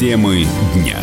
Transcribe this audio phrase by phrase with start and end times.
[0.00, 0.96] Темы дня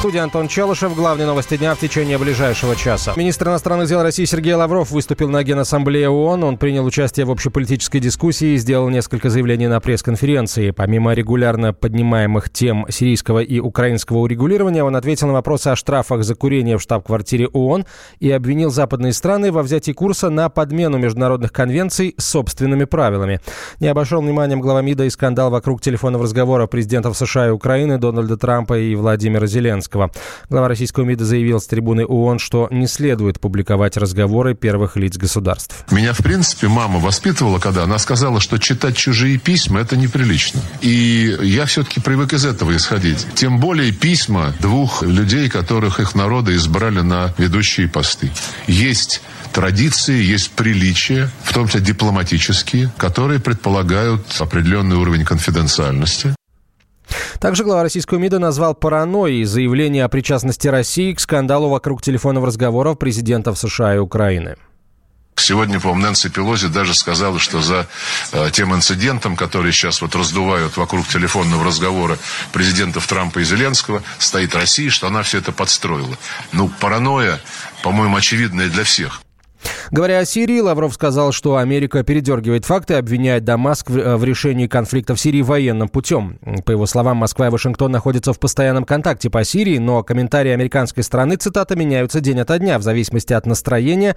[0.00, 0.96] студии Антон Челышев.
[0.96, 3.12] Главные новости дня в течение ближайшего часа.
[3.16, 6.42] Министр иностранных дел России Сергей Лавров выступил на Генассамблее ООН.
[6.42, 10.70] Он принял участие в общеполитической дискуссии и сделал несколько заявлений на пресс-конференции.
[10.70, 16.34] Помимо регулярно поднимаемых тем сирийского и украинского урегулирования, он ответил на вопросы о штрафах за
[16.34, 17.84] курение в штаб-квартире ООН
[18.20, 23.40] и обвинил западные страны во взятии курса на подмену международных конвенций собственными правилами.
[23.80, 28.38] Не обошел вниманием глава МИДа и скандал вокруг телефонного разговора президентов США и Украины Дональда
[28.38, 29.89] Трампа и Владимира Зеленского.
[29.90, 30.10] Зеленского.
[30.48, 35.84] Глава российского МИДа заявил с трибуны ООН, что не следует публиковать разговоры первых лиц государств.
[35.90, 40.60] Меня, в принципе, мама воспитывала, когда она сказала, что читать чужие письма– это неприлично.
[40.80, 43.26] И я все-таки привык из этого исходить.
[43.34, 48.30] Тем более письма двух людей, которых их народы избрали на ведущие посты.
[48.66, 56.34] Есть традиции, есть приличия, в том числе дипломатические, которые предполагают определенный уровень конфиденциальности.
[57.40, 62.98] Также глава российского МИДа назвал паранойей заявление о причастности России к скандалу вокруг телефонных разговоров
[62.98, 64.56] президентов США и Украины.
[65.36, 67.86] Сегодня, по-моему, Нэнси Пелози даже сказала, что за
[68.32, 72.18] э, тем инцидентом, который сейчас вот раздувают вокруг телефонного разговора
[72.52, 76.18] президентов Трампа и Зеленского, стоит Россия, что она все это подстроила.
[76.52, 77.40] Ну, паранойя,
[77.82, 79.22] по-моему, очевидная для всех.
[79.90, 85.14] Говоря о Сирии, Лавров сказал, что Америка передергивает факты обвиняет Дамаск в, э, решении конфликта
[85.14, 86.38] в Сирии военным путем.
[86.64, 91.02] По его словам, Москва и Вашингтон находятся в постоянном контакте по Сирии, но комментарии американской
[91.02, 94.16] страны, цитата, меняются день ото дня в зависимости от настроения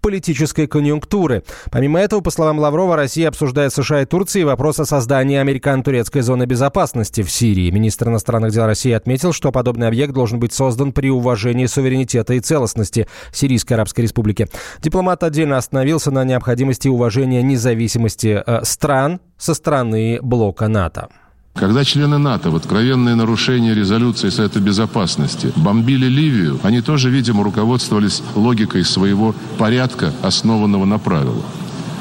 [0.00, 1.42] политической конъюнктуры.
[1.70, 6.44] Помимо этого, по словам Лаврова, Россия обсуждает США и Турции вопрос о создании американо-турецкой зоны
[6.44, 7.70] безопасности в Сирии.
[7.70, 12.40] Министр иностранных дел России отметил, что подобный объект должен быть создан при уважении суверенитета и
[12.40, 14.48] целостности Сирийской Арабской Республики.
[14.84, 21.08] Дипломат отдельно остановился на необходимости уважения независимости э, стран со стороны блока НАТО.
[21.54, 28.22] Когда члены НАТО в откровенное нарушение резолюции Совета Безопасности бомбили Ливию, они тоже, видимо, руководствовались
[28.34, 31.46] логикой своего порядка, основанного на правилах.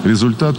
[0.03, 0.57] Результат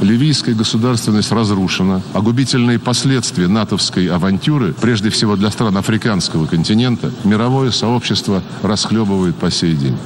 [0.00, 7.70] Ливийская государственность разрушена, а губительные последствия натовской авантюры, прежде всего для стран африканского континента, мировое
[7.70, 9.96] сообщество расхлебывает по сей день.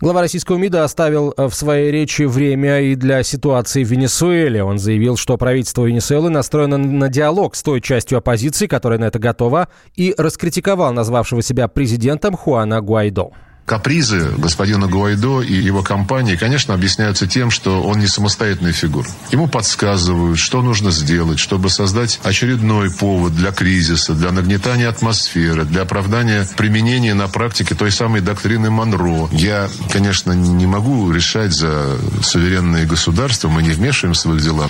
[0.00, 4.64] Глава российского МИДа оставил э, в своей речи время и для ситуации в Венесуэле.
[4.64, 9.20] Он заявил, что правительство Венесуэлы настроено на диалог с той частью оппозиции, которая на это
[9.20, 13.30] готова, и раскритиковал назвавшего себя президентом Хуана Гуайдо.
[13.66, 19.08] Капризы господина Гуайдо и его компании, конечно, объясняются тем, что он не самостоятельная фигура.
[19.30, 25.82] Ему подсказывают, что нужно сделать, чтобы создать очередной повод для кризиса, для нагнетания атмосферы, для
[25.82, 29.28] оправдания применения на практике той самой доктрины Монро.
[29.32, 34.68] Я, конечно, не могу решать за суверенные государства, мы не вмешиваемся в их дела.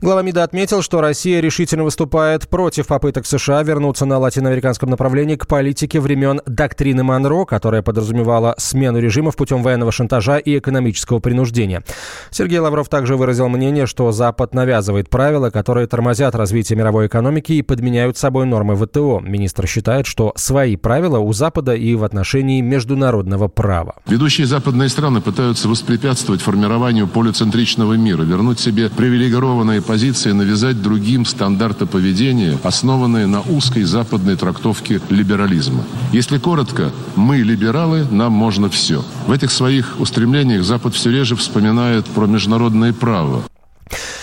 [0.00, 5.48] Глава МИДа отметил, что Россия решительно выступает против попыток США вернуться на латиноамериканском направлении к
[5.48, 11.82] политике времен доктрины Монро, которая подразумевала смену режимов путем военного шантажа и экономического принуждения.
[12.30, 17.62] Сергей Лавров также выразил мнение, что Запад навязывает правила, которые тормозят развитие мировой экономики и
[17.62, 19.18] подменяют собой нормы ВТО.
[19.18, 23.96] Министр считает, что свои правила у Запада и в отношении международного права.
[24.06, 31.86] Ведущие западные страны пытаются воспрепятствовать формированию полицентричного мира, вернуть себе привилегированные позиции навязать другим стандарты
[31.86, 35.82] поведения, основанные на узкой западной трактовке либерализма.
[36.12, 39.02] Если коротко, мы либералы, нам можно все.
[39.26, 43.42] В этих своих устремлениях Запад все реже вспоминает про международное право.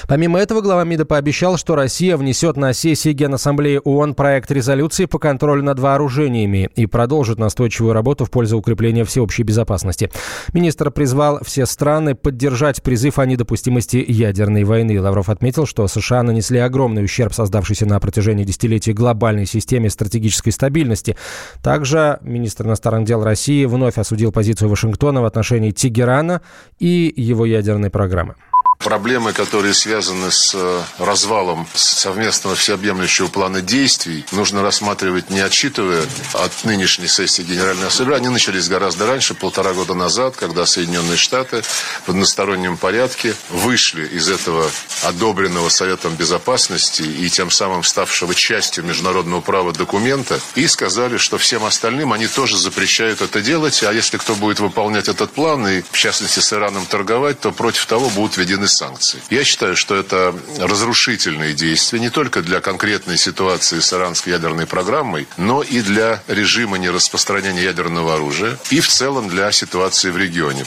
[0.07, 5.17] Помимо этого, глава МИДа пообещал, что Россия внесет на сессии Генассамблеи ООН проект резолюции по
[5.17, 10.11] контролю над вооружениями и продолжит настойчивую работу в пользу укрепления всеобщей безопасности.
[10.53, 15.01] Министр призвал все страны поддержать призыв о недопустимости ядерной войны.
[15.01, 21.17] Лавров отметил, что США нанесли огромный ущерб создавшейся на протяжении десятилетий глобальной системе стратегической стабильности.
[21.63, 26.41] Также министр иностранных дел России вновь осудил позицию Вашингтона в отношении Тегерана
[26.77, 28.35] и его ядерной программы.
[28.79, 36.63] Проблемы, которые связаны с э, развалом совместного всеобъемлющего плана действий, нужно рассматривать не отчитывая от
[36.65, 38.17] нынешней сессии Генеральной Ассамблеи.
[38.17, 41.63] Они начались гораздо раньше, полтора года назад, когда Соединенные Штаты
[42.05, 44.69] в одностороннем порядке вышли из этого
[45.03, 51.65] одобренного Советом Безопасности и тем самым ставшего частью международного права документа и сказали, что всем
[51.65, 55.97] остальным они тоже запрещают это делать, а если кто будет выполнять этот план и, в
[55.97, 59.19] частности, с Ираном торговать, то против того будут введены введены санкции.
[59.29, 65.27] Я считаю, что это разрушительные действия не только для конкретной ситуации с иранской ядерной программой,
[65.37, 70.65] но и для режима нераспространения ядерного оружия и в целом для ситуации в регионе.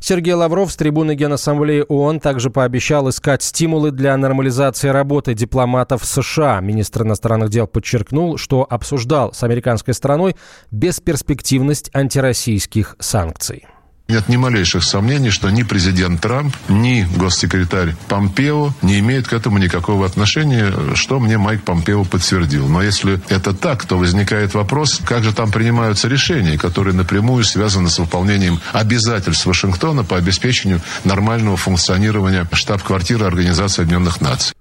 [0.00, 6.60] Сергей Лавров с трибуны Генассамблеи ООН также пообещал искать стимулы для нормализации работы дипломатов США.
[6.60, 10.36] Министр иностранных дел подчеркнул, что обсуждал с американской стороной
[10.70, 13.66] бесперспективность антироссийских санкций.
[14.10, 19.58] Нет ни малейших сомнений, что ни президент Трамп, ни госсекретарь Помпео не имеют к этому
[19.58, 22.68] никакого отношения, что мне Майк Помпео подтвердил.
[22.68, 27.90] Но если это так, то возникает вопрос, как же там принимаются решения, которые напрямую связаны
[27.90, 34.54] с выполнением обязательств Вашингтона по обеспечению нормального функционирования штаб-квартиры Организации Объединенных Наций.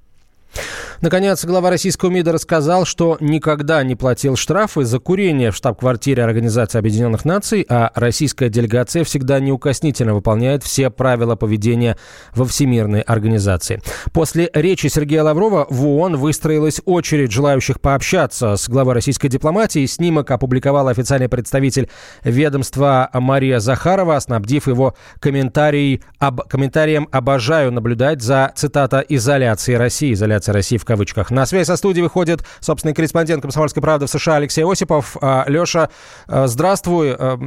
[1.01, 6.79] Наконец, глава российского МИДа рассказал, что никогда не платил штрафы за курение в штаб-квартире Организации
[6.79, 11.97] Объединенных Наций, а российская делегация всегда неукоснительно выполняет все правила поведения
[12.33, 13.79] во Всемирной организации.
[14.11, 19.85] После речи Сергея Лаврова в ООН выстроилась очередь желающих пообщаться с главой российской дипломатии.
[19.85, 21.89] Снимок опубликовал официальный представитель
[22.23, 30.13] ведомства Мария Захарова, снабдив его комментарий, об, комментарием «Обожаю наблюдать за, цитата, изоляцией России».
[30.13, 31.29] Изоляция России в кавычках.
[31.29, 35.17] На связь со студией выходит, собственно, корреспондент «Комсомольской правды» в США Алексей Осипов.
[35.21, 35.89] А, Леша,
[36.27, 37.13] а, здравствуй.
[37.13, 37.37] А,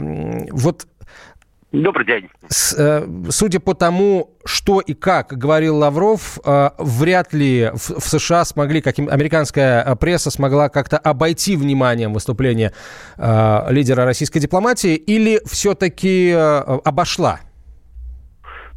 [0.53, 0.87] вот
[1.73, 2.29] Добрый день.
[2.49, 6.37] С, э, судя по тому, что и как говорил Лавров,
[6.79, 12.73] вряд ли в, в США смогли, каким американская пресса смогла как-то обойти вниманием выступление
[13.17, 17.39] э, лидера российской дипломатии, или все-таки обошла?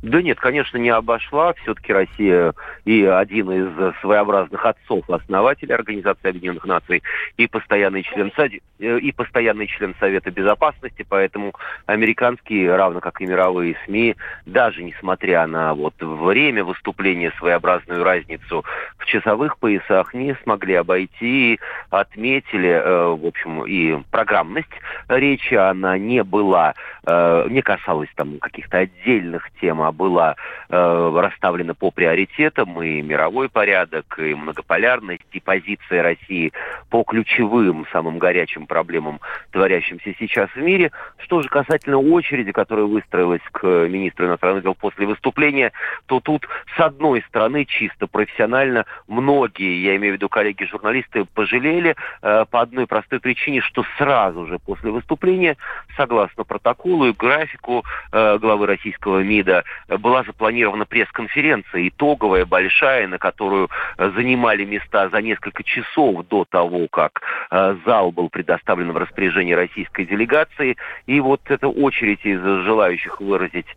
[0.04, 1.54] Да нет, конечно, не обошла.
[1.54, 2.54] Все-таки Россия
[2.84, 7.02] и один из своеобразных отцов основателей Организации Объединенных Наций
[7.38, 11.54] и постоянный член э, и постоянный член Совета Безопасности, поэтому
[11.86, 18.66] американские, равно как и мировые СМИ, даже несмотря на вот время выступления своеобразную разницу
[18.98, 24.68] в часовых поясах, не смогли обойти, отметили, э, в общем, и программность
[25.08, 26.74] речи, она не была,
[27.08, 30.36] э, не касалась там каких-то отдельных тем, а была
[30.70, 36.52] э, расставлена по приоритетам, и мировой порядок, и многополярность, и позиция России
[36.90, 39.20] по ключевым, самым горячим проблемам,
[39.52, 40.92] творящимся сейчас в мире.
[41.18, 45.72] Что же касательно очереди, которая выстроилась к министру иностранных дел после выступления,
[46.08, 52.46] то тут, с одной стороны, чисто профессионально, многие, я имею в виду коллеги-журналисты, пожалели э,
[52.50, 55.58] по одной простой причине, что сразу же после выступления,
[55.96, 63.70] согласно протоколу и графику э, главы российского МИДа, была запланирована пресс-конференция итоговая, большая, на которую
[63.98, 67.22] э, занимали места за несколько часов до того, как
[67.52, 70.78] э, зал был предоставлен в распоряжение российской делегации.
[71.06, 73.68] И вот эта очередь из желающих выразить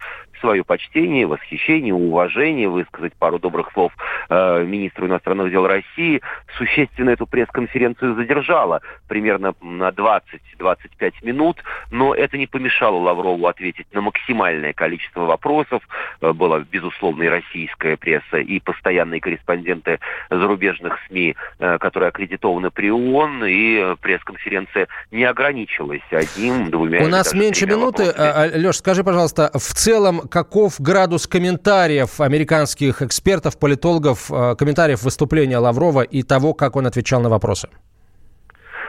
[0.40, 3.92] свое почтение, восхищение, уважение, высказать пару добрых слов
[4.28, 6.20] э, министру иностранных дел России,
[6.58, 14.00] существенно эту пресс-конференцию задержала примерно на 20-25 минут, но это не помешало Лаврову ответить на
[14.00, 15.82] максимальное количество вопросов.
[16.20, 20.00] Э, была, безусловно, и российская пресса, и постоянные корреспонденты
[20.30, 27.04] зарубежных СМИ, э, которые аккредитованы при ООН, и пресс-конференция не ограничилась одним-двумя.
[27.04, 28.04] У нас меньше минуты.
[28.04, 35.02] А, а, Леш, скажи, пожалуйста, в целом каков градус комментариев американских экспертов, политологов, э, комментариев
[35.02, 37.69] выступления Лаврова и того, как он отвечал на вопросы?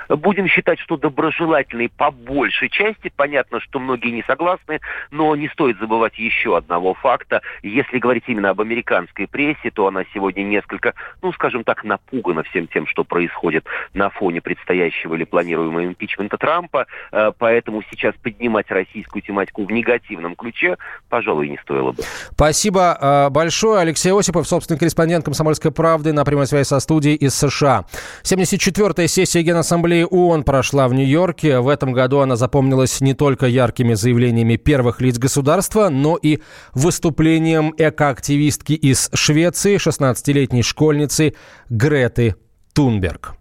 [0.09, 3.11] Будем считать, что доброжелательный по большей части.
[3.15, 4.79] Понятно, что многие не согласны,
[5.11, 7.41] но не стоит забывать еще одного факта.
[7.63, 12.67] Если говорить именно об американской прессе, то она сегодня несколько, ну, скажем так, напугана всем
[12.67, 16.87] тем, что происходит на фоне предстоящего или планируемого импичмента Трампа.
[17.11, 20.77] Э, поэтому сейчас поднимать российскую тематику в негативном ключе,
[21.09, 22.03] пожалуй, не стоило бы.
[22.31, 23.81] Спасибо э, большое.
[23.81, 27.85] Алексей Осипов, собственный корреспондент «Комсомольской правды» на прямой связи со студией из США.
[28.23, 31.59] 74-я сессия Генассамблеи Ассамблеи ООН прошла в Нью-Йорке.
[31.59, 36.39] В этом году она запомнилась не только яркими заявлениями первых лиц государства, но и
[36.73, 41.33] выступлением экоактивистки из Швеции, 16-летней школьницы
[41.69, 42.35] Греты
[42.73, 43.35] Тунберг.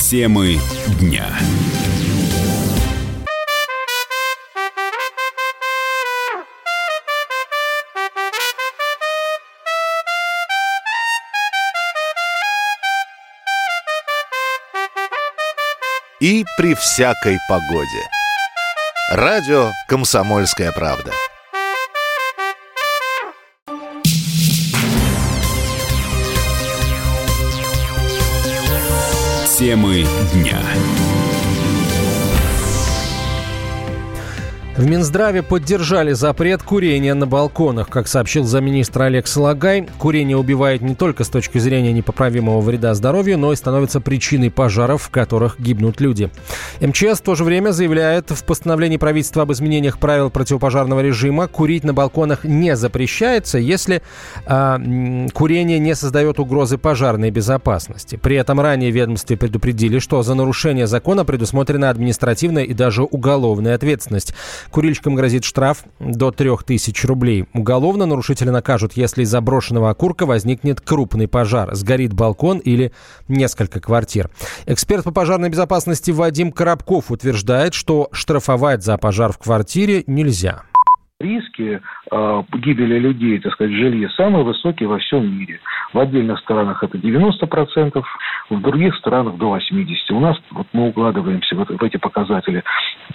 [0.00, 0.58] Темы
[1.00, 1.26] дня.
[16.20, 18.08] И при всякой погоде.
[19.12, 21.12] Радио «Комсомольская правда».
[29.58, 30.60] Темы дня.
[34.78, 37.88] В Минздраве поддержали запрет курения на балконах.
[37.88, 43.38] Как сообщил замминистра Олег Салагай, курение убивает не только с точки зрения непоправимого вреда здоровью,
[43.38, 46.30] но и становится причиной пожаров, в которых гибнут люди.
[46.80, 51.82] МЧС в то же время заявляет в постановлении правительства об изменениях правил противопожарного режима курить
[51.82, 54.00] на балконах не запрещается, если
[54.46, 58.14] э, курение не создает угрозы пожарной безопасности.
[58.14, 64.34] При этом ранее ведомстве предупредили, что за нарушение закона предусмотрена административная и даже уголовная ответственность.
[64.70, 67.46] Курильщикам грозит штраф до 3000 рублей.
[67.54, 72.92] Уголовно нарушителя накажут, если из заброшенного окурка возникнет крупный пожар, сгорит балкон или
[73.28, 74.30] несколько квартир.
[74.66, 80.62] Эксперт по пожарной безопасности Вадим Коробков утверждает, что штрафовать за пожар в квартире нельзя
[81.20, 81.80] риски
[82.12, 85.58] э, гибели людей, так сказать, в жилье самые высокие во всем мире.
[85.92, 88.04] В отдельных странах это 90%,
[88.50, 89.96] в других странах до 80%.
[90.10, 92.62] У нас вот мы укладываемся в, в эти показатели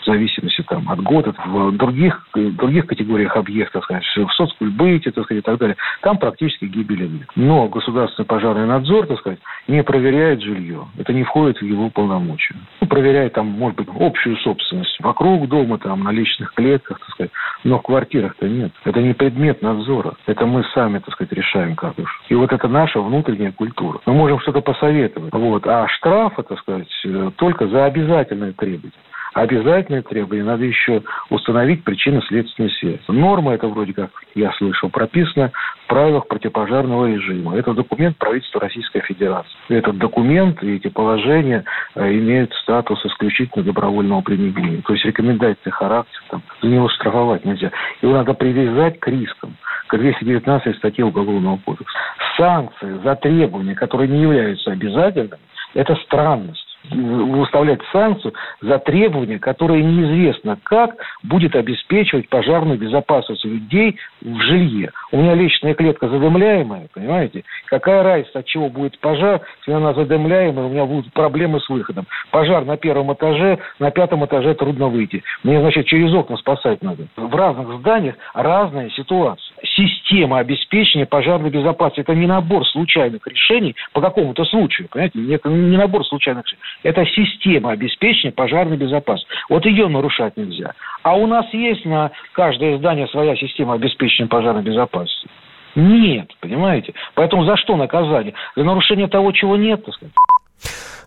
[0.01, 1.33] в зависимости там, от года.
[1.45, 6.65] В других, других категориях объектов, сказать, в соцкульбыте так сказать, и так далее, там практически
[6.65, 7.29] гибели нет.
[7.37, 10.87] Но государственный пожарный надзор, так сказать, не проверяет жилье.
[10.97, 12.55] Это не входит в его полномочия.
[12.81, 17.31] Ну, проверяет там, может быть, общую собственность вокруг дома, там, на личных клетках, так сказать.
[17.63, 18.71] Но в квартирах-то нет.
[18.83, 20.15] Это не предмет надзора.
[20.25, 22.21] Это мы сами, так сказать, решаем как уж.
[22.29, 23.99] И вот это наша внутренняя культура.
[24.05, 25.33] Мы можем что-то посоветовать.
[25.33, 25.65] Вот.
[25.67, 28.91] А штрафы, так сказать, э, только за обязательное требование
[29.33, 33.01] обязательное требование, надо еще установить причинно-следственную связь.
[33.07, 35.51] Норма это вроде как, я слышал, прописана
[35.83, 37.57] в правилах противопожарного режима.
[37.57, 39.51] Это документ правительства Российской Федерации.
[39.69, 41.63] Этот документ и эти положения
[41.95, 44.81] э, имеют статус исключительно добровольного применения.
[44.81, 47.71] То есть рекомендательный характер, там, за него штрафовать нельзя.
[48.01, 49.55] Его надо привязать к рискам
[49.87, 51.97] к 219 статье Уголовного кодекса.
[52.37, 55.39] Санкции за требования, которые не являются обязательными,
[55.75, 64.39] это странность выставлять санкцию за требования, которые неизвестно как будет обеспечивать пожарную безопасность людей в
[64.41, 64.91] жилье.
[65.11, 67.43] У меня личная клетка задымляемая, понимаете?
[67.67, 72.05] Какая разница, от чего будет пожар, если она задымляемая, у меня будут проблемы с выходом.
[72.31, 75.23] Пожар на первом этаже, на пятом этаже трудно выйти.
[75.43, 77.07] Мне, значит, через окна спасать надо.
[77.15, 79.55] В разных зданиях разная ситуация.
[79.63, 85.33] Система обеспечения пожарной безопасности– это не набор случайных решений по какому-то случаю, понимаете?
[85.33, 86.61] Это не набор случайных решений.
[86.83, 89.29] Это система обеспечения пожарной безопасности.
[89.49, 90.73] Вот ее нарушать нельзя.
[91.03, 95.27] А у нас есть на каждое здание своя система обеспечения пожарной безопасности.
[95.75, 96.93] Нет, понимаете?
[97.15, 98.33] Поэтому за что наказание?
[98.55, 100.13] За нарушение того, чего нет, так сказать.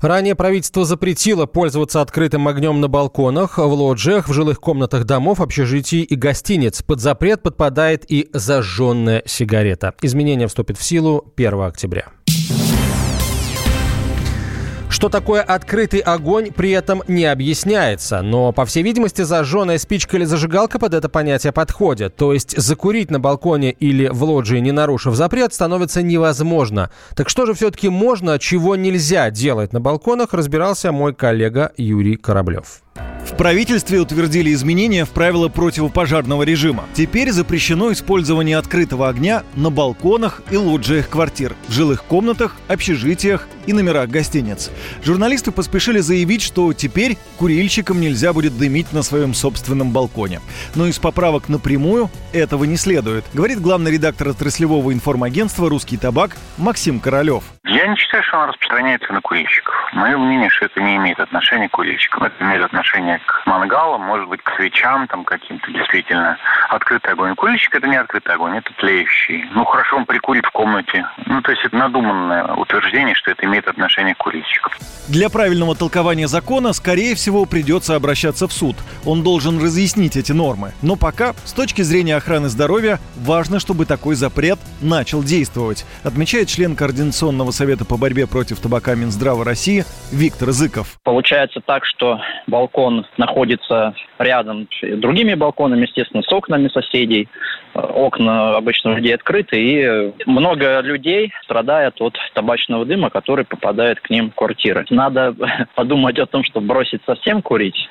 [0.01, 6.03] Ранее правительство запретило пользоваться открытым огнем на балконах, в лоджиях, в жилых комнатах домов, общежитий
[6.03, 6.83] и гостиниц.
[6.83, 9.95] Под запрет подпадает и зажженная сигарета.
[10.03, 12.16] Изменение вступит в силу 1 октября.
[14.97, 18.23] Что такое открытый огонь, при этом не объясняется.
[18.23, 22.17] Но, по всей видимости, зажженная спичка или зажигалка под это понятие подходят.
[22.17, 26.89] То есть закурить на балконе или в лоджии, не нарушив запрет, становится невозможно.
[27.15, 32.81] Так что же все-таки можно, чего нельзя делать на балконах, разбирался мой коллега Юрий Кораблев.
[33.37, 36.87] В правительстве утвердили изменения в правила противопожарного режима.
[36.95, 43.75] Теперь запрещено использование открытого огня на балконах и лоджиях квартир, в жилых комнатах, общежитиях и
[43.75, 44.71] номерах гостиниц.
[45.05, 50.41] Журналисты поспешили заявить, что теперь курильщикам нельзя будет дымить на своем собственном балконе.
[50.75, 57.01] Но из поправок напрямую этого не следует, говорит главный редактор отраслевого информагентства «Русский табак» Максим
[57.01, 57.45] Королев.
[57.69, 59.75] Я не считаю, что она распространяется на курильщиков.
[59.93, 62.23] Мое мнение, что это не имеет отношения к курильщикам.
[62.23, 66.39] Это имеет отношение к мангалам, может быть, к свечам там каким-то действительно.
[66.69, 67.35] Открытый огонь.
[67.35, 69.45] Курильщик это не открытый огонь, это тлеющий.
[69.53, 71.07] Ну, хорошо, он прикурит в комнате.
[71.27, 74.73] Ну, то есть это надуманное утверждение, что это имеет отношение к курильщикам.
[75.09, 78.77] Для правильного толкования закона, скорее всего, придется обращаться в суд.
[79.05, 80.73] Он должен разъяснить эти нормы.
[80.83, 86.77] Но пока, с точки зрения охраны здоровья, важно, чтобы такой запрет начал действовать, отмечает член
[86.77, 90.99] Координационного Совета по борьбе против табака Минздрава России Виктор Зыков.
[91.05, 97.29] Получается так, что балкон находится рядом с другими балконами, естественно, с окнами соседей.
[97.73, 104.11] Окна обычно у людей открыты, и много людей страдает от табачного дыма, который попадает к
[104.11, 104.85] ним в квартиры.
[104.91, 105.35] Надо
[105.75, 107.89] подумать о том, чтобы бросить совсем курить,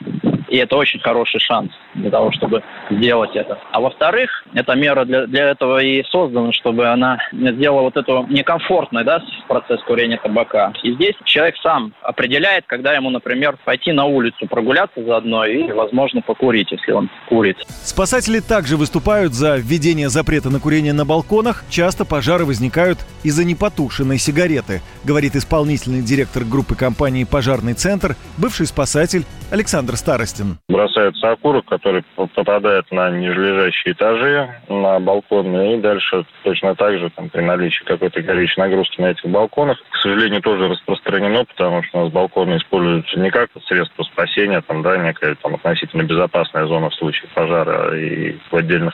[0.48, 3.60] и это очень хороший шанс для того, чтобы сделать это.
[3.72, 9.03] А во-вторых, эта мера для, для этого и создана, чтобы она сделала вот эту некомфортный
[9.03, 9.22] да,
[9.60, 10.74] процесс курения табака.
[10.84, 16.22] И здесь человек сам определяет, когда ему, например, пойти на улицу прогуляться заодно и, возможно,
[16.22, 17.58] покурить, если он курит.
[17.68, 21.64] Спасатели также выступают за введение запрета на курение на балконах.
[21.70, 29.24] Часто пожары возникают из-за непотушенной сигареты, говорит исполнительный директор группы компании «Пожарный центр», бывший спасатель
[29.52, 30.36] Александр Старость.
[30.36, 30.58] известен.
[30.68, 37.30] Бросается окурок, который попадает на нижележащие этажи, на балконы, и дальше точно так же там,
[37.30, 42.04] при наличии какой-то горячей нагрузки на этих балконах, к сожалению, тоже распространено, потому что у
[42.04, 46.96] нас балконы используются не как средство спасения, там, да, некая там относительно безопасная зона в
[46.96, 48.94] случае пожара и в отдельных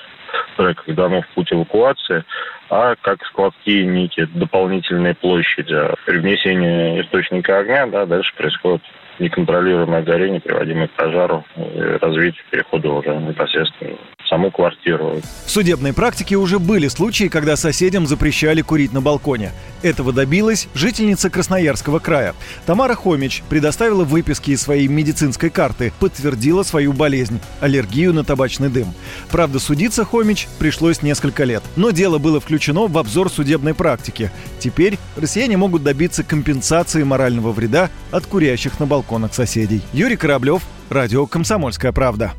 [0.58, 2.24] треках домов путь эвакуации,
[2.70, 5.76] а как складские нити, дополнительные площади.
[6.06, 8.82] При внесении источника огня, да, дальше происходит
[9.20, 13.98] неконтролируемое горение, приводимое к пожару и развитию перехода уже непосредственно
[14.32, 15.20] саму квартиру.
[15.46, 19.52] В судебной практике уже были случаи, когда соседям запрещали курить на балконе.
[19.84, 22.34] Этого добилась жительница Красноярского края.
[22.66, 28.94] Тамара Хомич предоставила выписки из своей медицинской карты, подтвердила свою болезнь– аллергию на табачный дым.
[29.32, 31.64] Правда, судиться Хомич пришлось несколько лет.
[31.76, 34.32] Но дело было включено в обзор судебной практики.
[34.60, 39.82] Теперь россияне могут добиться компенсации морального вреда от курящих на балконах соседей.
[39.94, 42.34] Юрий Кораблев, Радио «Комсомольская правда».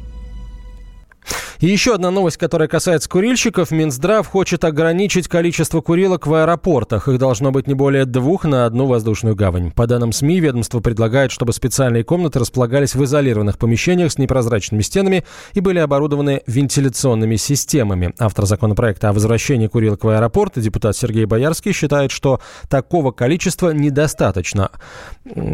[1.62, 3.70] И еще одна новость, которая касается курильщиков.
[3.70, 7.06] Минздрав хочет ограничить количество курилок в аэропортах.
[7.06, 9.70] Их должно быть не более двух на одну воздушную гавань.
[9.70, 15.22] По данным СМИ, ведомство предлагает, чтобы специальные комнаты располагались в изолированных помещениях с непрозрачными стенами
[15.54, 18.12] и были оборудованы вентиляционными системами.
[18.18, 24.72] Автор законопроекта о возвращении курилок в аэропорт, депутат Сергей Боярский, считает, что такого количества недостаточно.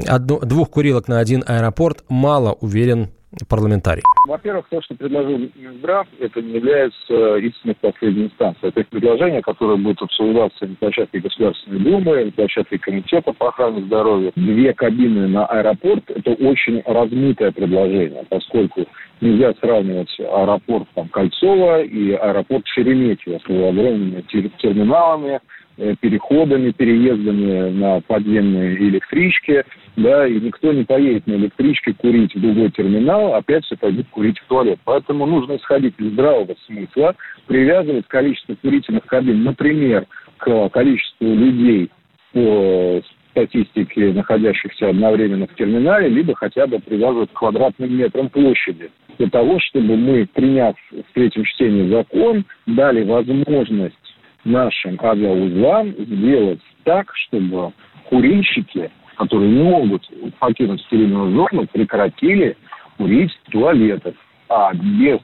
[0.06, 3.10] Одну, двух курилок на один аэропорт мало, уверен
[3.48, 4.02] парламентарий?
[4.26, 8.72] Во-первых, то, что предложил Минздрав, это не является истинной последней инстанцией.
[8.74, 14.32] Это предложение, которое будет обсуждаться на площадке Государственной Думы, на площадке Комитета по охране здоровья.
[14.36, 18.86] Две кабины на аэропорт– это очень размытое предложение, поскольку
[19.20, 24.22] нельзя сравнивать аэропорт там, Кольцова и аэропорт Шереметьево с огромными
[24.58, 25.40] терминалами,
[25.80, 29.62] Э, переходами, переездами на подземные электрички,
[29.98, 34.38] да, и никто не поедет на электричке курить в другой терминал, опять все пойдет курить
[34.38, 34.78] в туалет.
[34.84, 40.06] Поэтому нужно исходить из здравого смысла, привязывать количество курительных кабин, например,
[40.38, 41.90] к количеству людей
[42.32, 43.02] по
[43.32, 48.90] статистике, находящихся одновременно в терминале, либо хотя бы привязывать к квадратным метрам площади.
[49.18, 53.96] Для того, чтобы мы, приняв в третьем чтении закон, дали возможность
[54.44, 57.72] нашим авиаузлам сделать так, чтобы
[58.08, 62.56] курильщики, которые не могут покинуть стерильную зону, прекратили
[62.96, 64.14] курить в туалетах.
[64.48, 65.18] А без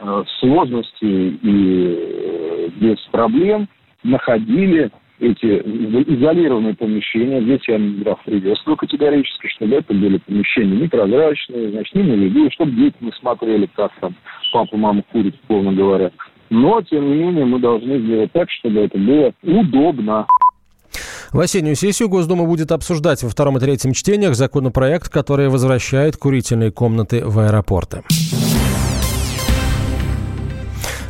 [0.00, 3.68] э, сложностей и э, без проблем
[4.04, 11.94] находили эти изолированные помещения, здесь я Минздрав приветствую категорически, чтобы это были помещения непрозрачные, значит,
[11.94, 14.14] не на виду, чтобы дети не смотрели, как там
[14.50, 16.10] папа, мама курит, условно говоря.
[16.48, 20.26] Но, тем не менее, мы должны сделать так, чтобы это было удобно.
[21.32, 26.72] В осеннюю сессию Госдума будет обсуждать во втором и третьем чтениях законопроект, который возвращает курительные
[26.72, 28.02] комнаты в аэропорты.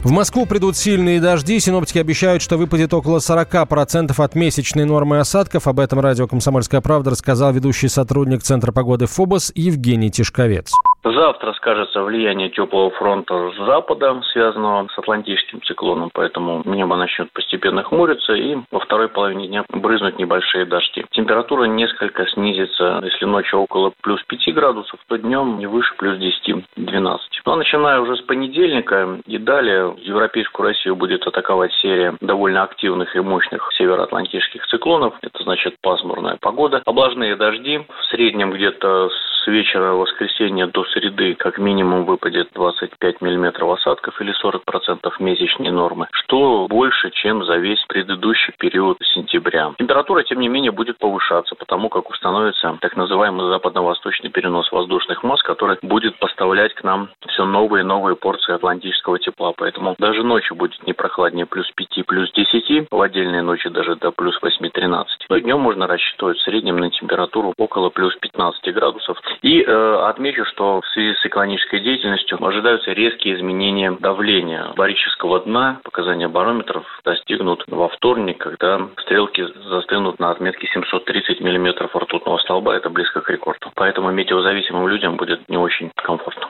[0.03, 1.61] В Москву придут сильные дожди.
[1.61, 5.67] Синоптики обещают, что выпадет около 40% от месячной нормы осадков.
[5.67, 10.73] Об этом радио «Комсомольская правда» рассказал ведущий сотрудник Центра погоды ФОБОС Евгений Тишковец.
[11.03, 17.83] Завтра скажется влияние теплого фронта с запада, связанного с Атлантическим циклоном, поэтому небо начнет постепенно
[17.83, 21.05] хмуриться и во второй половине дня брызнуть небольшие дожди.
[21.11, 26.65] Температура несколько снизится, если ночью около плюс 5 градусов, то днем не выше плюс 10-12.
[26.77, 32.63] Но ну, а начиная уже с понедельника и далее Европейскую Россию будет атаковать серия довольно
[32.63, 35.15] активных и мощных североатлантических циклонов.
[35.23, 41.59] Это значит пасмурная погода, облажные дожди, в среднем где-то с вечера воскресенья до среды как
[41.59, 48.55] минимум выпадет 25 миллиметров осадков или 40% месячной нормы, что больше, чем за весь предыдущий
[48.59, 49.73] период сентября.
[49.79, 55.43] Температура, тем не менее, будет повышаться, потому как установится так называемый западно-восточный перенос воздушных масс,
[55.43, 59.53] который будет поставлять к нам все новые и новые порции атлантического тепла.
[59.57, 64.11] Поэтому даже ночью будет не прохладнее плюс 5, плюс 10, в отдельные ночи даже до
[64.11, 65.05] плюс 8-13.
[65.29, 69.19] Но днем можно рассчитывать в среднем на температуру около плюс 15 градусов.
[69.43, 75.81] И э, отмечу, что в связи с циклонической деятельностью ожидаются резкие изменения давления барического дна.
[75.85, 82.77] Показания барометров достигнут во вторник, когда стрелки застынут на отметке 730 миллиметров ртутного столба.
[82.77, 83.71] Это близко к рекорду.
[83.75, 86.49] Поэтому метеозависимым людям будет не очень комфортно.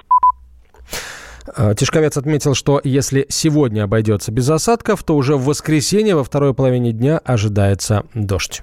[1.56, 6.54] А, Тишковец отметил, что если сегодня обойдется без осадков, то уже в воскресенье во второй
[6.54, 8.62] половине дня ожидается дождь.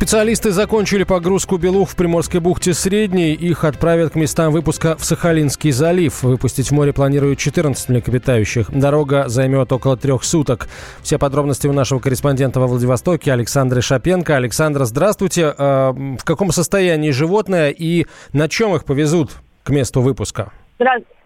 [0.00, 3.34] Специалисты закончили погрузку белух в Приморской бухте Средней.
[3.34, 6.22] Их отправят к местам выпуска в Сахалинский залив.
[6.22, 8.70] Выпустить в море планируют 14 млекопитающих.
[8.70, 10.68] Дорога займет около трех суток.
[11.02, 14.36] Все подробности у нашего корреспондента во Владивостоке Александры Шапенко.
[14.36, 15.54] Александра, здравствуйте.
[15.58, 19.32] А, в каком состоянии животное и на чем их повезут
[19.64, 20.50] к месту выпуска?
[20.76, 21.20] Здравствуйте.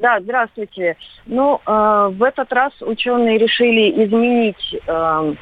[0.00, 0.96] Да, здравствуйте.
[1.26, 5.34] Ну, э, в этот раз ученые решили изменить э,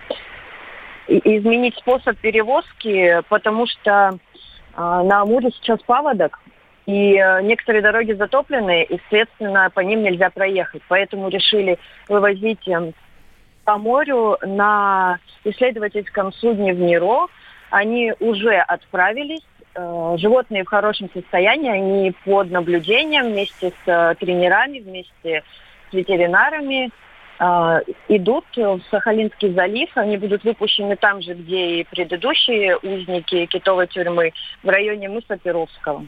[1.08, 4.16] изменить способ перевозки, потому что э,
[4.76, 6.40] на Амуре сейчас паводок,
[6.86, 10.82] и э, некоторые дороги затоплены, и, соответственно, по ним нельзя проехать.
[10.88, 12.92] Поэтому решили вывозить э,
[13.64, 17.28] по морю на исследовательском судне в Неро.
[17.70, 19.42] Они уже отправились.
[19.74, 25.42] Э, животные в хорошем состоянии, они под наблюдением вместе с э, тренерами, вместе
[25.90, 26.90] с ветеринарами
[27.38, 29.90] идут в Сахалинский залив.
[29.96, 36.06] Они будут выпущены там же, где и предыдущие узники китовой тюрьмы, в районе мыса Перовского.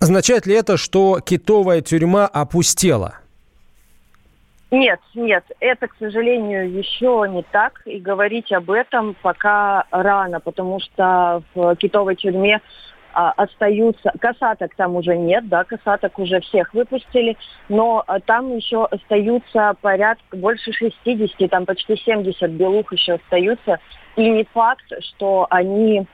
[0.00, 3.16] Означает ли это, что китовая тюрьма опустела?
[4.70, 7.80] Нет, нет, это, к сожалению, еще не так.
[7.86, 12.60] И говорить об этом пока рано, потому что в китовой тюрьме
[13.18, 17.36] а, остаются, касаток там уже нет, да, касаток уже всех выпустили,
[17.68, 23.80] но а, там еще остаются порядка больше 60, там почти 70 белух еще остаются.
[24.14, 26.06] И не факт, что они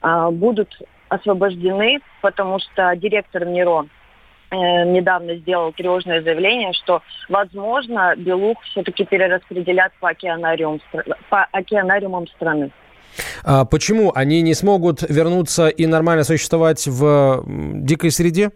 [0.00, 0.76] а, будут
[1.08, 3.86] освобождены, потому что директор МИРО
[4.50, 10.80] Э, недавно сделал тревожное заявление, что, возможно, Белух все-таки перераспределят по, океанариум,
[11.28, 12.70] по океанариумам страны.
[13.44, 18.50] А почему они не смогут вернуться и нормально существовать в дикой среде?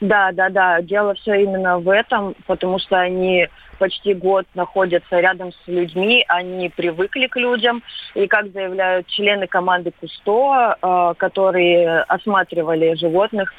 [0.00, 0.82] Да, да, да.
[0.82, 6.68] Дело все именно в этом, потому что они почти год находятся рядом с людьми, они
[6.68, 7.82] привыкли к людям.
[8.14, 13.52] И как заявляют члены команды Кусто, э, которые осматривали животных,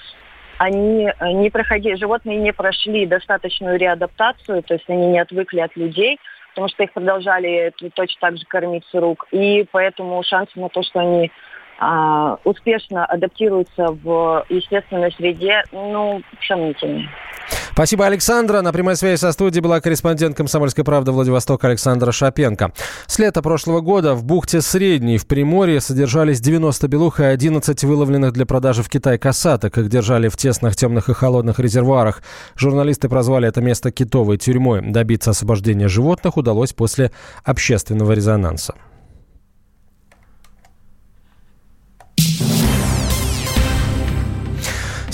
[0.58, 5.76] они э, не проходили, животные не прошли достаточную реадаптацию, то есть они не отвыкли от
[5.76, 6.18] людей,
[6.56, 9.28] потому что их продолжали точно так же кормить с рук.
[9.32, 11.30] И поэтому шансы на то, что они
[11.80, 17.10] а, успешно адаптируются в естественной среде, ну, сомнительные.
[17.76, 18.62] Спасибо, Александра.
[18.62, 22.72] На прямой связи со студией была корреспондент «Комсомольской правды» Владивосток Александра Шапенко.
[23.06, 28.32] С лета прошлого года в бухте Средней в Приморье содержались 90 белух и 11 выловленных
[28.32, 29.78] для продажи в Китай касаток.
[29.78, 32.24] Их держали в тесных, темных и холодных резервуарах.
[32.56, 34.80] Журналисты прозвали это место китовой тюрьмой.
[34.82, 37.12] Добиться освобождения животных удалось после
[37.44, 38.74] общественного резонанса.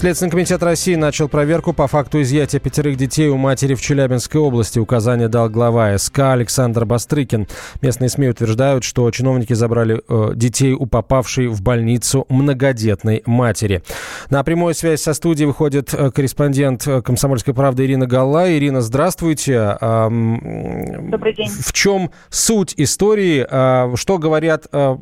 [0.02, 4.80] Следственный комитет России начал проверку по факту изъятия пятерых детей у матери в Челябинской области.
[4.80, 7.48] Указание дал глава СК Александр Бастрыкин.
[7.84, 13.84] Местные СМИ утверждают, что чиновники забрали э, детей у попавшей в больницу многодетной матери.
[14.32, 18.52] На прямую связь со студией выходит э, корреспондент э, «Комсомольской правды» Ирина Галла.
[18.52, 19.78] Ирина, здравствуйте.
[19.80, 21.48] Добрый день.
[21.48, 23.46] В чем суть истории?
[23.48, 24.98] А, что говорят э,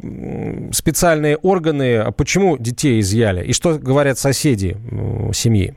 [0.74, 2.12] специальные органы?
[2.18, 3.46] Почему детей изъяли?
[3.46, 4.76] И что говорят соседи?
[5.34, 5.74] Семьи?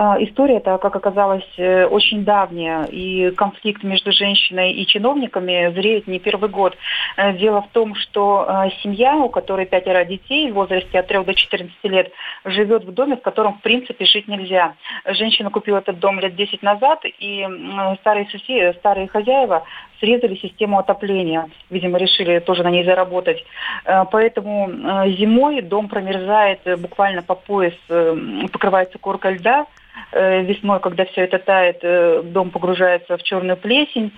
[0.00, 6.06] А, история это, как оказалось, э, очень давняя, и конфликт между женщиной и чиновниками зреет
[6.06, 6.76] не первый год.
[7.16, 11.24] Э, дело в том, что э, семья, у которой пятеро детей в возрасте от 3
[11.24, 12.12] до 14 лет,
[12.44, 14.74] живет в доме, в котором, в принципе, жить нельзя.
[15.04, 17.44] Женщина купила этот дом лет 10 назад, и
[17.98, 19.64] старые, соседи, старые хозяева
[20.00, 21.48] срезали систему отопления.
[21.70, 23.44] Видимо, решили тоже на ней заработать.
[23.84, 24.68] Поэтому
[25.16, 27.74] зимой дом промерзает буквально по пояс,
[28.52, 29.66] покрывается коркой льда,
[30.12, 34.12] Э, весной, когда все это тает, э, дом погружается в черную плесень,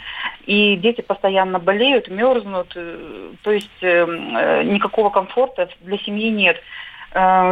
[0.46, 6.60] и дети постоянно болеют, мерзнут, э, то есть никакого комфорта для семьи нет.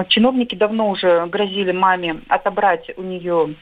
[0.08, 3.54] Чиновники давно уже грозили маме отобрать у нее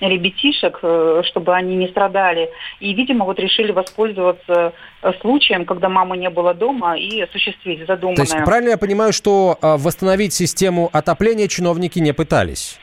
[0.00, 0.78] ребятишек,
[1.26, 2.50] чтобы они не страдали.
[2.80, 4.72] И, видимо, вот решили воспользоваться
[5.20, 8.16] случаем, когда мамы не было дома, и осуществить задуманное.
[8.16, 12.78] То есть правильно я понимаю, что восстановить систему отопления чиновники не пытались?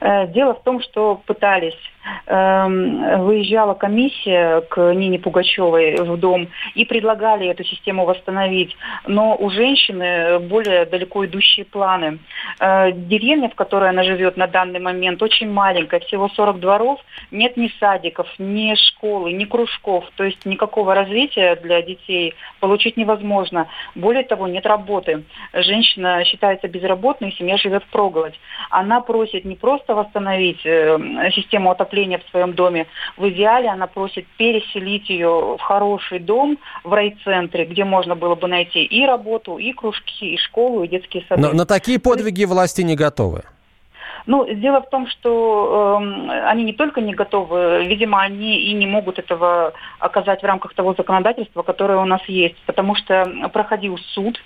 [0.00, 1.78] Э, дело в том, что пытались.
[2.26, 8.76] Эм, выезжала комиссия к Нине Пугачевой в дом и предлагали эту систему восстановить.
[9.06, 12.18] Но у женщины более далеко идущие планы.
[12.58, 17.56] Э, деревня, в которой она живет на данный момент, очень маленькая, всего 40 дворов, нет
[17.56, 23.68] ни садиков, ни школы, ни кружков, то есть никакого развития для детей получить невозможно.
[23.94, 25.24] Более того, нет работы.
[25.52, 28.38] Женщина считается безработной, семья живет впроголодь.
[28.70, 30.98] Она просит не просто восстановить э,
[31.34, 36.58] систему отопления, отопления в своем доме, в идеале она просит переселить ее в хороший дом
[36.84, 41.24] в райцентре, где можно было бы найти и работу, и кружки, и школу, и детские
[41.28, 41.42] сады.
[41.42, 43.42] Но на такие подвиги власти не готовы.
[44.26, 48.86] Ну, дело в том, что э, они не только не готовы, видимо, они и не
[48.86, 54.38] могут этого оказать в рамках того законодательства, которое у нас есть, потому что проходил суд,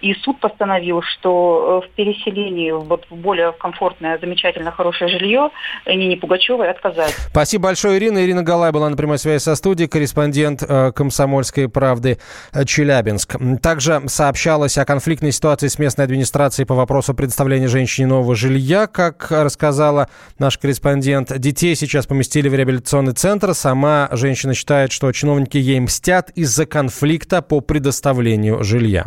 [0.00, 5.50] и суд постановил, что э, в переселении вот, в более комфортное, замечательно хорошее жилье
[5.86, 7.12] Нине Пугачевой отказать.
[7.30, 8.24] Спасибо большое, Ирина.
[8.24, 12.18] Ирина Галай была на прямой связи со студией, корреспондент э, «Комсомольской правды»
[12.52, 13.36] э, Челябинск.
[13.62, 19.21] Также сообщалось о конфликтной ситуации с местной администрацией по вопросу предоставления женщине нового жилья, как
[19.30, 20.08] рассказала
[20.38, 23.54] наш корреспондент, детей сейчас поместили в реабилитационный центр.
[23.54, 29.06] Сама женщина считает, что чиновники ей мстят из-за конфликта по предоставлению жилья.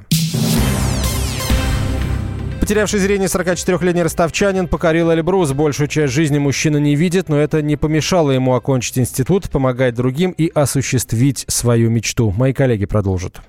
[2.65, 5.51] Потерявший зрение 44-летний ростовчанин покорил Эльбрус.
[5.51, 10.31] Большую часть жизни мужчина не видит, но это не помешало ему окончить институт, помогать другим
[10.31, 12.33] и осуществить свою мечту.
[12.35, 13.39] Мои коллеги продолжат.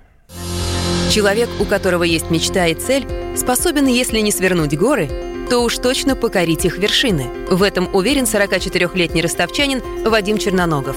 [1.11, 5.09] Человек, у которого есть мечта и цель, способен, если не свернуть горы,
[5.49, 7.27] то уж точно покорить их вершины.
[7.49, 10.97] В этом уверен 44-летний ростовчанин Вадим Черноногов.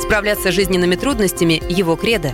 [0.00, 2.32] Справляться с жизненными трудностями– его кредо.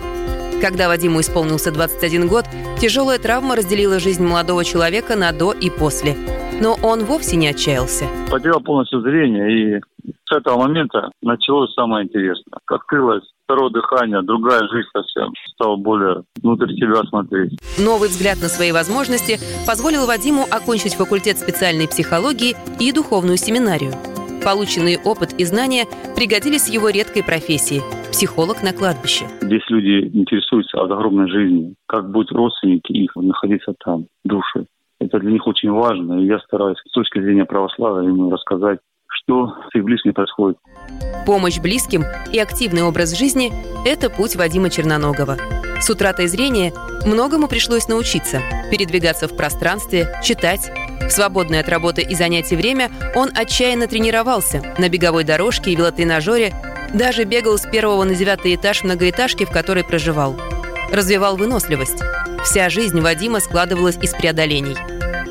[0.61, 2.46] Когда Вадиму исполнился 21 год,
[2.81, 6.16] тяжелая травма разделила жизнь молодого человека на «до» и «после».
[6.64, 8.07] Но он вовсе не отчаялся.
[8.31, 12.59] Потерял полностью зрение, и с этого момента началось самое интересное.
[12.64, 15.35] Открылось второе дыхание, другая жизнь совсем.
[15.53, 17.59] Стал более внутрь себя смотреть.
[17.79, 23.92] Новый взгляд на свои возможности позволил Вадиму окончить факультет специальной психологии и духовную семинарию.
[24.42, 25.85] Полученный опыт и знания
[26.16, 29.27] пригодились в его редкой профессии– психолог на кладбище.
[29.42, 34.66] Здесь люди интересуются о загробной жизни, как будут родственники их находиться там, души.
[35.04, 39.54] Это для них очень важно, и я стараюсь с точки зрения православия ему рассказать, что
[39.70, 40.56] с их близкими происходит.
[41.26, 43.52] Помощь близким и активный образ жизни–
[43.86, 45.36] это путь Вадима Черноногова.
[45.78, 46.72] С утратой зрения
[47.04, 48.40] многому пришлось научиться–
[48.70, 50.72] передвигаться в пространстве, читать.
[51.02, 56.54] В свободное от работы и занятий время он отчаянно тренировался на беговой дорожке и велотренажере,
[56.94, 60.34] даже бегал с первого на девятый этаж многоэтажки, в которой проживал.
[60.90, 62.02] Развивал выносливость.
[62.44, 64.76] Вся жизнь Вадима складывалась из преодолений.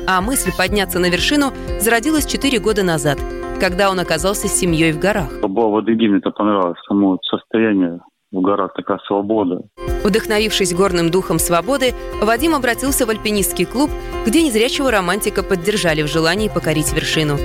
[0.06, 3.18] А мысль подняться на вершину зародилась четыре года назад–
[3.60, 5.40] когда он оказался с семьей в горах.
[5.40, 8.00] Баба Адыги мне это понравилось, само состояние
[8.32, 9.62] в горах, такая свобода.
[10.02, 13.90] Вдохновившись горным духом свободы, Вадим обратился в альпинистский клуб,
[14.26, 17.38] где незрячего романтика поддержали в желании покорить вершину.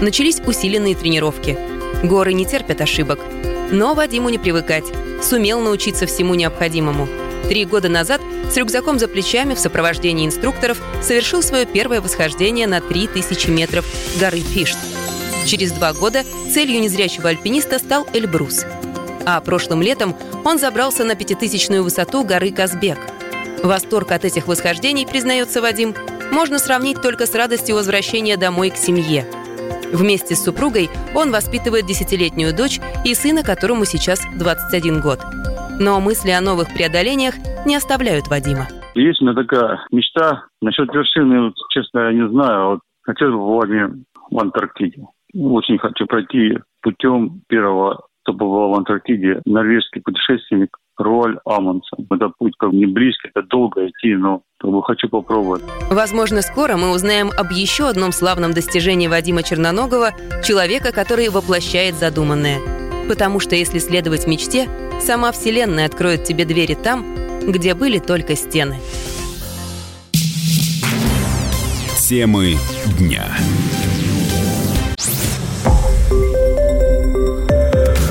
[0.00, 1.58] Начались усиленные тренировки.
[2.02, 3.20] Горы не терпят ошибок.
[3.70, 4.90] Но Вадиму не привыкать.
[5.22, 7.06] Сумел научиться всему необходимому.
[7.50, 12.80] Три года назад с рюкзаком за плечами в сопровождении инструкторов совершил свое первое восхождение на
[12.80, 13.84] 3000 метров
[14.20, 14.78] горы Фишт.
[15.46, 16.22] Через два года
[16.54, 18.64] целью незрячего альпиниста стал Эльбрус.
[19.26, 22.98] А прошлым летом он забрался на пятитысячную высоту горы Казбек.
[23.64, 25.96] Восторг от этих восхождений, признается Вадим,
[26.30, 29.26] можно сравнить только с радостью возвращения домой к семье.
[29.92, 35.18] Вместе с супругой он воспитывает десятилетнюю дочь и сына, которому сейчас 21 год.
[35.80, 38.68] Но мысли о новых преодолениях не оставляют Вадима.
[38.94, 40.44] Есть у меня такая мечта.
[40.60, 42.68] Насчет вершины, честно, я не знаю.
[42.68, 43.94] Вот хотел бы в
[44.30, 45.02] в Антарктиде.
[45.34, 52.06] Очень хочу пройти путем первого, кто побывал в Антарктиде, норвежский путешественник Руаль Амундсен.
[52.10, 55.62] Это путь как не близкий, это долго идти, но как бы хочу попробовать.
[55.90, 60.10] Возможно, скоро мы узнаем об еще одном славном достижении Вадима Черноногова,
[60.44, 62.89] человека, который воплощает задуманное.
[63.10, 64.68] Потому что если следовать мечте,
[65.04, 67.04] сама Вселенная откроет тебе двери там,
[67.44, 68.78] где были только стены.
[72.08, 72.56] Темы
[73.00, 73.24] дня.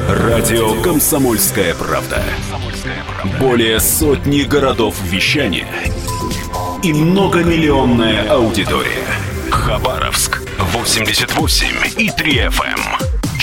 [0.10, 2.22] Радио «Комсомольская правда».
[3.40, 5.70] Более сотни городов вещания
[6.84, 9.08] и многомиллионная аудитория.
[9.50, 13.09] Хабаровск 88 и 3 FM.